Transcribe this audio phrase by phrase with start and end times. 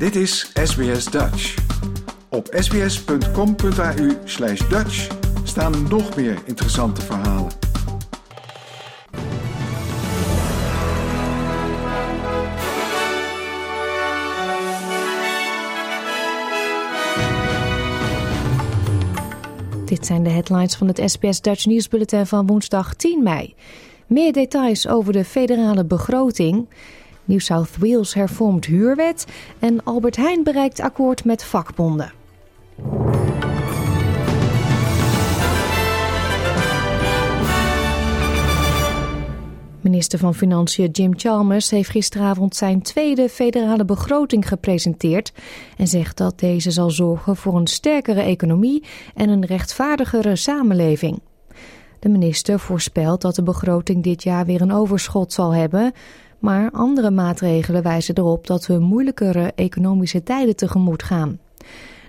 [0.00, 1.54] Dit is SBS Dutch.
[2.28, 5.08] Op sbs.com.au slash Dutch
[5.44, 7.52] staan nog meer interessante verhalen.
[19.84, 23.54] Dit zijn de headlines van het SBS Dutch nieuwsbulletin van woensdag 10 mei.
[24.06, 26.68] Meer details over de federale begroting.
[27.24, 29.26] New South Wales hervormt huurwet
[29.58, 32.12] en Albert Heijn bereikt akkoord met vakbonden.
[39.80, 45.32] Minister van Financiën Jim Chalmers heeft gisteravond zijn tweede federale begroting gepresenteerd
[45.76, 48.84] en zegt dat deze zal zorgen voor een sterkere economie
[49.14, 51.20] en een rechtvaardigere samenleving.
[51.98, 55.92] De minister voorspelt dat de begroting dit jaar weer een overschot zal hebben,
[56.40, 61.38] maar andere maatregelen wijzen erop dat we moeilijkere economische tijden tegemoet gaan.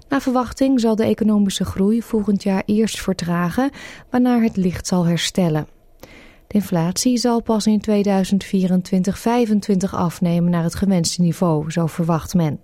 [0.09, 3.69] Naar verwachting zal de economische groei volgend jaar eerst vertragen,
[4.09, 5.67] waarna het licht zal herstellen.
[6.47, 7.93] De inflatie zal pas in 2024-25
[9.91, 12.59] afnemen naar het gewenste niveau, zo verwacht men.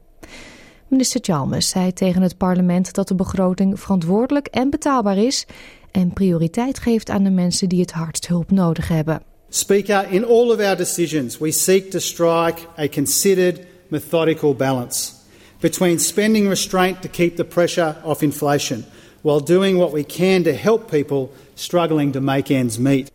[0.88, 5.46] Minister Chalmers zei tegen het parlement dat de begroting verantwoordelijk en betaalbaar is
[5.92, 9.22] en prioriteit geeft aan de mensen die het hardst hulp nodig hebben.
[9.50, 15.14] Speaker, in all of our decisions, we seek to strike a considered, methodical balance
[15.62, 18.86] between spending restraint to keep the pressure off inflation
[19.22, 23.12] while doing what we can to help people struggling to make ends meet.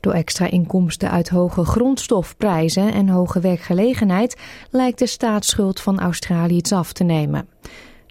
[0.00, 4.36] Door extra inkomsten uit hoge grondstofprijzen en hoge werkgelegenheid
[4.70, 7.48] lijkt de staatsschuld van Australië iets af te nemen.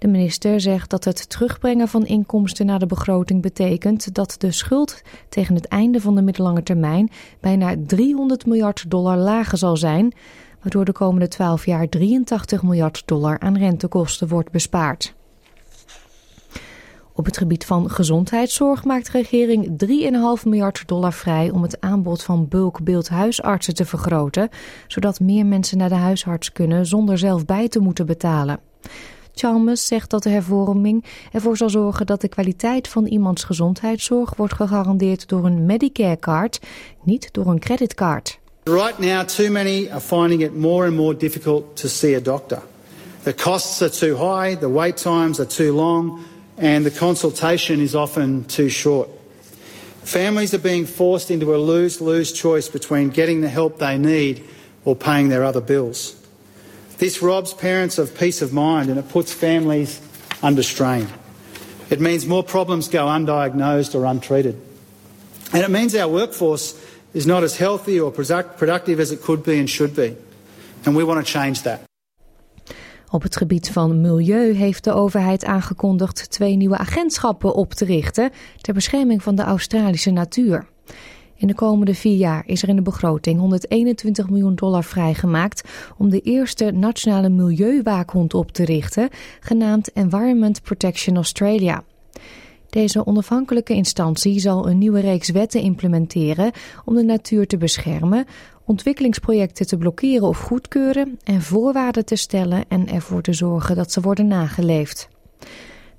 [0.01, 5.01] De minister zegt dat het terugbrengen van inkomsten naar de begroting betekent dat de schuld
[5.29, 10.13] tegen het einde van de middellange termijn bijna 300 miljard dollar lager zal zijn,
[10.61, 15.13] waardoor de komende 12 jaar 83 miljard dollar aan rentekosten wordt bespaard.
[17.13, 19.83] Op het gebied van gezondheidszorg maakt de regering
[20.39, 24.49] 3,5 miljard dollar vrij om het aanbod van bulkbeeldhuisartsen te vergroten,
[24.87, 28.59] zodat meer mensen naar de huisarts kunnen zonder zelf bij te moeten betalen.
[29.33, 34.53] Chalmers zegt dat de hervorming ervoor zal zorgen dat de kwaliteit van iemands gezondheidszorg wordt
[34.53, 36.59] gegarandeerd door een Medicare-card,
[37.03, 38.39] niet door een creditcard.
[38.63, 42.61] Right now, too many are finding it more and more difficult to see a doctor.
[43.23, 46.19] The costs are too high, the wait times are too long,
[46.55, 49.07] and the consultation is often too short.
[50.03, 54.41] Families are being forced into a lose lose choice between getting the help they need
[54.83, 56.20] or paying their other bills.
[57.01, 59.99] This robs parents of peace of mind and it puts families
[60.43, 61.07] under strain.
[61.89, 64.55] It means more problems go undiagnosed or untreated.
[65.51, 66.75] And it means our workforce
[67.11, 70.15] is not as healthy or productive as it could be and should be.
[70.85, 71.79] And we want to change that.
[73.09, 78.31] Op het gebied van milieu heeft de overheid aangekondigd twee nieuwe agentschappen op te richten
[78.61, 80.67] ter bescherming van de Australische natuur.
[81.41, 86.09] In de komende vier jaar is er in de begroting 121 miljoen dollar vrijgemaakt om
[86.09, 89.09] de eerste nationale milieuwaakhond op te richten,
[89.39, 91.83] genaamd Environment Protection Australia.
[92.69, 96.51] Deze onafhankelijke instantie zal een nieuwe reeks wetten implementeren
[96.85, 98.25] om de natuur te beschermen,
[98.65, 104.01] ontwikkelingsprojecten te blokkeren of goedkeuren en voorwaarden te stellen en ervoor te zorgen dat ze
[104.01, 105.09] worden nageleefd.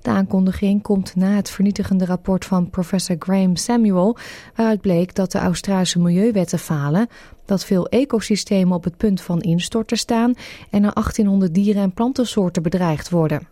[0.03, 4.17] De aankondiging komt na het vernietigende rapport van professor Graham Samuel,
[4.55, 7.07] waaruit bleek dat de Australische milieuwetten falen,
[7.45, 10.33] dat veel ecosystemen op het punt van instorten staan
[10.69, 13.47] en er 1800 dieren- en plantensoorten bedreigd worden.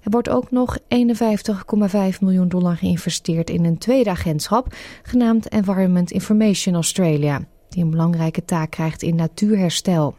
[0.00, 6.74] Er wordt ook nog 51,5 miljoen dollar geïnvesteerd in een tweede agentschap, genaamd Environment Information
[6.74, 10.14] Australia, die een belangrijke taak krijgt in natuurherstel.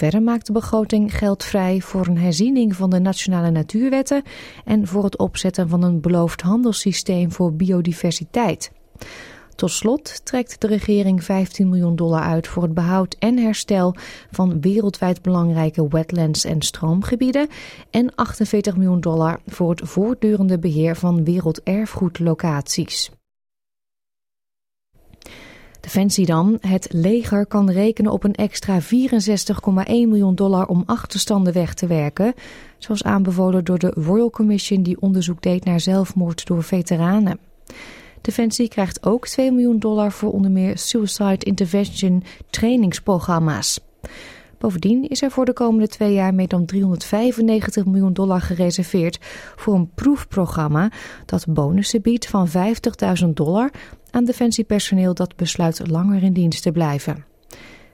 [0.00, 4.22] Verder maakt de begroting geld vrij voor een herziening van de nationale natuurwetten
[4.64, 8.72] en voor het opzetten van een beloofd handelssysteem voor biodiversiteit.
[9.54, 13.94] Tot slot trekt de regering 15 miljoen dollar uit voor het behoud en herstel
[14.30, 17.48] van wereldwijd belangrijke wetlands en stroomgebieden
[17.90, 23.10] en 48 miljoen dollar voor het voortdurende beheer van werelderfgoedlocaties.
[25.80, 26.58] Defensie dan.
[26.60, 28.88] Het leger kan rekenen op een extra 64,1
[29.86, 32.34] miljoen dollar om achterstanden weg te werken.
[32.78, 37.38] Zoals aanbevolen door de Royal Commission die onderzoek deed naar zelfmoord door veteranen.
[38.20, 43.80] Defensie krijgt ook 2 miljoen dollar voor onder meer suicide intervention trainingsprogramma's.
[44.60, 49.18] Bovendien is er voor de komende twee jaar meer dan 395 miljoen dollar gereserveerd
[49.56, 50.90] voor een proefprogramma
[51.26, 53.70] dat bonussen biedt van 50.000 dollar
[54.10, 57.24] aan defensiepersoneel dat besluit langer in dienst te blijven.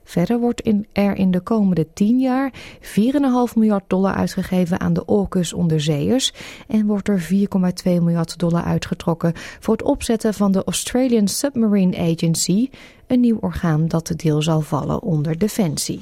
[0.03, 5.53] Verder wordt er in de komende 10 jaar 4,5 miljard dollar uitgegeven aan de AUKUS
[5.53, 6.33] onderzeeërs
[6.67, 7.37] en wordt er 4,2
[7.83, 12.69] miljard dollar uitgetrokken voor het opzetten van de Australian Submarine Agency,
[13.07, 16.01] een nieuw orgaan dat deel zal vallen onder Defensie.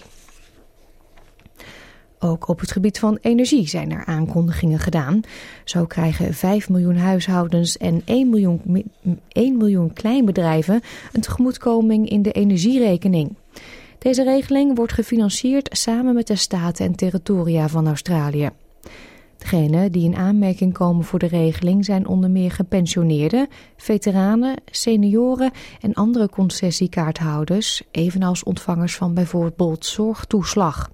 [2.26, 5.22] Ook op het gebied van energie zijn er aankondigingen gedaan.
[5.64, 8.92] Zo krijgen 5 miljoen huishoudens en 1 miljoen,
[9.28, 10.82] 1 miljoen kleinbedrijven
[11.12, 13.36] een tegemoetkoming in de energierekening.
[13.98, 18.50] Deze regeling wordt gefinancierd samen met de staten en territoria van Australië.
[19.38, 25.52] Degenen die in aanmerking komen voor de regeling zijn onder meer gepensioneerden, veteranen, senioren
[25.82, 30.94] en andere concessiekaarthouders, evenals ontvangers van bijvoorbeeld zorgtoeslag.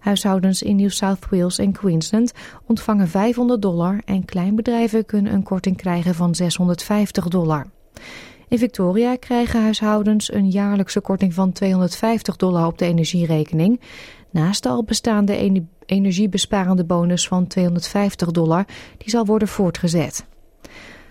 [0.00, 2.32] Huishoudens in New South Wales en Queensland
[2.66, 7.66] ontvangen 500 dollar en kleinbedrijven kunnen een korting krijgen van 650 dollar.
[8.48, 13.80] In Victoria krijgen huishoudens een jaarlijkse korting van 250 dollar op de energierekening,
[14.30, 18.64] naast de al bestaande energiebesparende bonus van 250 dollar,
[18.98, 20.24] die zal worden voortgezet.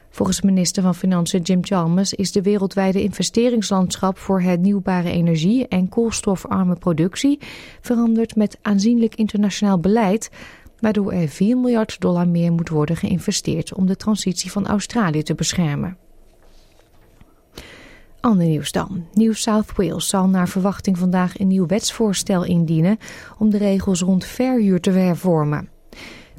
[0.10, 6.76] Volgens minister van Financiën Jim Chalmers is de wereldwijde investeringslandschap voor hernieuwbare energie en koolstofarme
[6.76, 7.40] productie
[7.82, 10.30] veranderd met aanzienlijk internationaal beleid,
[10.80, 15.36] waardoor er 4 miljard dollar meer moet worden geïnvesteerd om de transitie van Australië te
[15.36, 15.98] beschermen.
[18.20, 19.06] Ander nieuws dan.
[19.14, 22.98] New South Wales zal naar verwachting vandaag een nieuw wetsvoorstel indienen
[23.38, 25.70] om de regels rond verhuur te hervormen.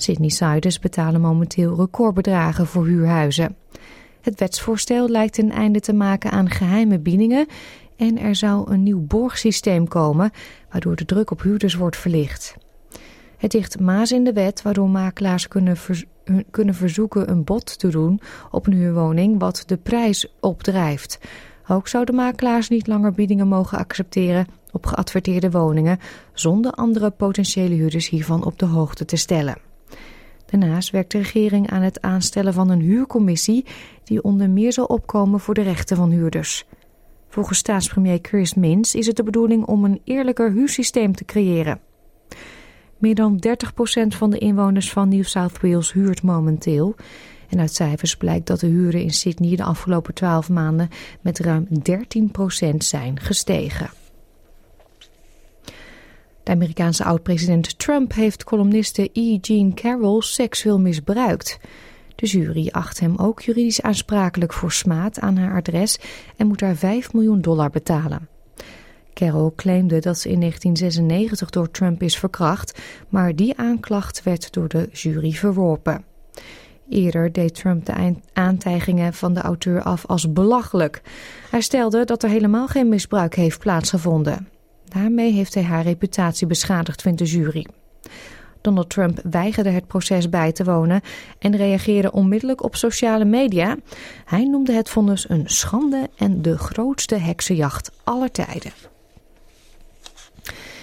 [0.02, 3.56] Sydney-siders betalen momenteel recordbedragen voor huurhuizen.
[4.20, 7.46] Het wetsvoorstel lijkt een einde te maken aan geheime biedingen
[7.96, 10.30] en er zou een nieuw borgsysteem komen
[10.70, 12.56] waardoor de druk op huurders wordt verlicht.
[13.36, 15.76] Het ligt maas in de wet waardoor makelaars kunnen,
[16.50, 18.20] kunnen verzoeken een bod te doen
[18.50, 21.18] op een huurwoning wat de prijs opdrijft.
[21.68, 25.98] Ook zouden makelaars niet langer biedingen mogen accepteren op geadverteerde woningen
[26.32, 29.69] zonder andere potentiële huurders hiervan op de hoogte te stellen.
[30.50, 33.64] Daarnaast werkt de regering aan het aanstellen van een huurcommissie
[34.04, 36.64] die onder meer zal opkomen voor de rechten van huurders.
[37.28, 41.80] Volgens staatspremier Chris Minns is het de bedoeling om een eerlijker huursysteem te creëren.
[42.98, 46.94] Meer dan 30% van de inwoners van New South Wales huurt momenteel.
[47.48, 50.88] En uit cijfers blijkt dat de huren in Sydney de afgelopen 12 maanden
[51.20, 51.68] met ruim
[52.72, 53.90] 13% zijn gestegen.
[56.50, 59.38] Amerikaanse oud-president Trump heeft columniste E.
[59.40, 61.58] Jean Carroll seksueel misbruikt.
[62.14, 65.98] De jury acht hem ook juridisch aansprakelijk voor smaad aan haar adres
[66.36, 68.28] en moet haar 5 miljoen dollar betalen.
[69.14, 74.68] Carroll claimde dat ze in 1996 door Trump is verkracht, maar die aanklacht werd door
[74.68, 76.04] de jury verworpen.
[76.88, 81.02] Eerder deed Trump de aantijgingen van de auteur af als belachelijk.
[81.50, 84.48] Hij stelde dat er helemaal geen misbruik heeft plaatsgevonden.
[84.90, 87.66] Daarmee heeft hij haar reputatie beschadigd, vindt de jury.
[88.60, 91.00] Donald Trump weigerde het proces bij te wonen
[91.38, 93.76] en reageerde onmiddellijk op sociale media.
[94.24, 98.72] Hij noemde het vonnis een schande en de grootste heksenjacht aller tijden.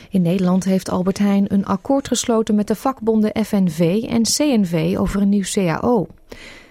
[0.10, 5.22] In Nederland heeft Albert Heijn een akkoord gesloten met de vakbonden FNV en CNV over
[5.22, 6.08] een nieuw CAO.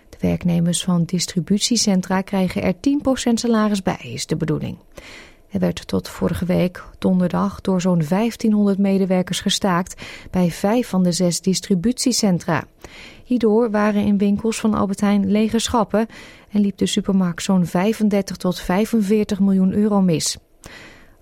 [0.08, 2.78] De werknemers van distributiecentra krijgen er 10%
[3.34, 4.76] salaris bij, is de bedoeling.
[5.56, 11.12] Er werd tot vorige week donderdag door zo'n 1500 medewerkers gestaakt bij vijf van de
[11.12, 12.64] zes distributiecentra.
[13.24, 16.06] Hierdoor waren in winkels van Albert Heijn lege schappen
[16.50, 20.36] en liep de supermarkt zo'n 35 tot 45 miljoen euro mis.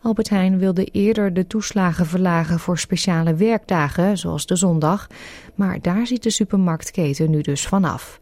[0.02, 5.06] Albert Heijn wilde eerder de toeslagen verlagen voor speciale werkdagen, zoals de zondag,
[5.54, 8.20] maar daar ziet de supermarktketen nu dus vanaf.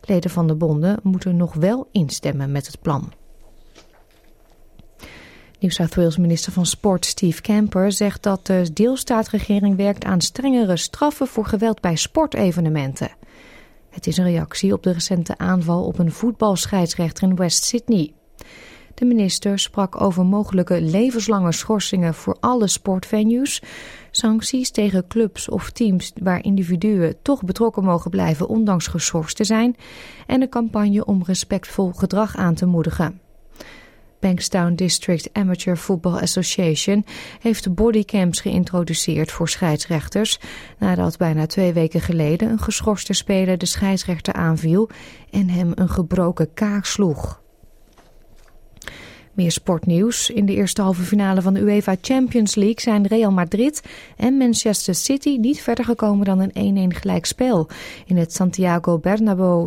[0.00, 3.12] Leden van de bonden moeten nog wel instemmen met het plan.
[5.60, 10.76] New South Wales minister van Sport Steve Camper zegt dat de deelstaatregering werkt aan strengere
[10.76, 13.10] straffen voor geweld bij sportevenementen.
[13.90, 18.12] Het is een reactie op de recente aanval op een voetbalscheidsrechter in West Sydney.
[18.94, 23.62] De minister sprak over mogelijke levenslange schorsingen voor alle sportvenues,
[24.10, 29.76] sancties tegen clubs of teams waar individuen toch betrokken mogen blijven ondanks geschorst te zijn
[30.26, 33.20] en een campagne om respectvol gedrag aan te moedigen.
[34.20, 37.04] Bankstown District Amateur Football Association
[37.40, 40.38] heeft bodycams geïntroduceerd voor scheidsrechters
[40.78, 44.88] nadat bijna twee weken geleden een geschorste speler de scheidsrechter aanviel
[45.30, 47.40] en hem een gebroken kaak sloeg.
[49.38, 50.30] Meer sportnieuws.
[50.30, 53.82] In de eerste halve finale van de UEFA Champions League zijn Real Madrid
[54.16, 57.68] en Manchester City niet verder gekomen dan een 1-1 gelijkspel
[58.06, 59.66] in het Santiago Bernabéu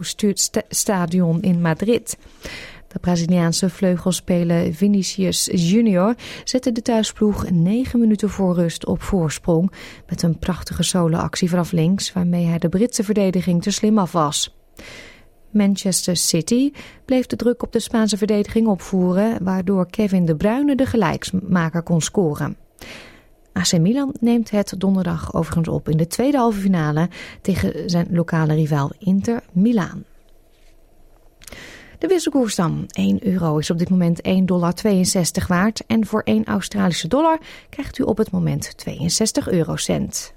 [0.69, 2.17] stadion in Madrid.
[2.91, 9.71] De Braziliaanse vleugelspeler Vinicius Junior zette de thuisploeg negen minuten voor rust op voorsprong
[10.07, 14.55] met een prachtige soloactie vanaf links waarmee hij de Britse verdediging te slim af was.
[15.51, 16.71] Manchester City
[17.05, 22.01] bleef de druk op de Spaanse verdediging opvoeren, waardoor Kevin De Bruyne de gelijksmaker kon
[22.01, 22.57] scoren.
[23.53, 27.09] AC Milan neemt het donderdag overigens op in de tweede halve finale
[27.41, 30.03] tegen zijn lokale rivaal Inter Milaan.
[32.01, 32.83] De wisselkoers dan.
[32.87, 34.73] 1 euro is op dit moment 1,62 dollar
[35.47, 35.85] waard.
[35.87, 37.39] En voor 1 Australische dollar
[37.69, 40.33] krijgt u op het moment 62 eurocent.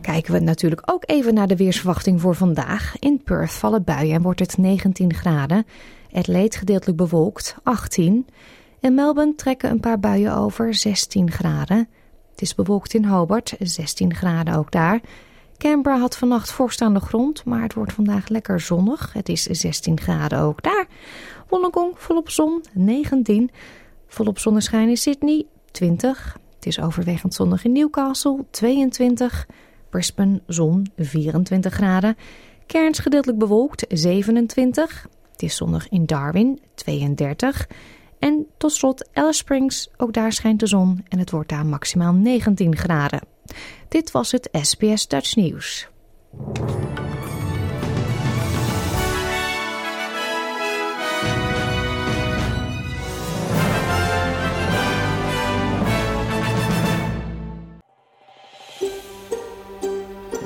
[0.00, 2.98] Kijken we natuurlijk ook even naar de weersverwachting voor vandaag.
[2.98, 5.66] In Perth vallen buien en wordt het 19 graden.
[6.12, 8.26] Adelaide gedeeltelijk bewolkt, 18.
[8.80, 11.88] In Melbourne trekken een paar buien over, 16 graden.
[12.30, 15.00] Het is bewolkt in Hobart, 16 graden ook daar.
[15.64, 19.12] Canberra had vannacht vorst aan de grond, maar het wordt vandaag lekker zonnig.
[19.12, 20.86] Het is 16 graden ook daar.
[21.48, 23.50] Wollongong volop zon, 19.
[24.06, 26.36] Volop zonneschijn in Sydney, 20.
[26.54, 29.46] Het is overwegend zonnig in Newcastle, 22.
[29.90, 32.16] Brisbane zon, 24 graden.
[32.66, 35.06] Cairns gedeeltelijk bewolkt, 27.
[35.32, 37.68] Het is zonnig in Darwin, 32.
[38.18, 42.12] En tot slot Alice Springs, ook daar schijnt de zon en het wordt daar maximaal
[42.12, 43.33] 19 graden.
[43.88, 45.88] Dit was het SBS Dutch Nieuws.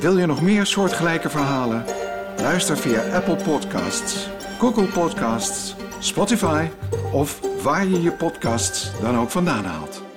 [0.01, 1.85] Wil je nog meer soortgelijke verhalen?
[2.37, 4.29] Luister via Apple Podcasts,
[4.59, 6.69] Google Podcasts, Spotify
[7.13, 10.08] of waar je je podcasts dan ook vandaan haalt.